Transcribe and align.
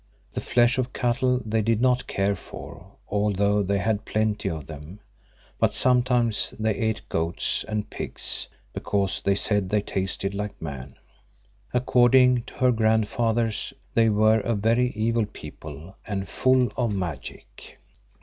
The 0.33 0.41
flesh 0.41 0.79
of 0.79 0.93
cattle 0.93 1.43
they 1.45 1.61
did 1.61 1.79
not 1.79 2.07
care 2.07 2.35
for, 2.35 2.93
although 3.07 3.61
they 3.61 3.77
had 3.77 4.03
plenty 4.03 4.49
of 4.49 4.65
them, 4.65 4.99
but 5.59 5.75
sometimes 5.75 6.55
they 6.57 6.73
ate 6.73 7.07
goats 7.07 7.63
and 7.67 7.87
pigs 7.87 8.47
because 8.73 9.21
they 9.21 9.35
said 9.35 9.69
they 9.69 9.83
tasted 9.83 10.33
like 10.33 10.59
man. 10.59 10.95
According 11.71 12.45
to 12.45 12.55
her 12.55 12.71
grandfathers 12.71 13.73
they 13.93 14.09
were 14.09 14.39
a 14.39 14.55
very 14.55 14.89
evil 14.95 15.27
people 15.27 15.95
and 16.07 16.27
full 16.27 16.73
of 16.75 16.91
magic. 16.91 17.77